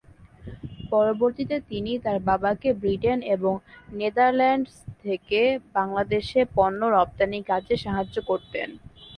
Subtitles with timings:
[0.91, 3.53] পরবর্তীতে তিনি তার বাবাকে ব্রিটেন এবং
[3.91, 4.73] নেদারল্যান্ডস
[5.03, 5.39] থেকে
[5.75, 8.69] বাংলাদেশে পণ্য রপ্তানির কাজে সাহায্য করতেন।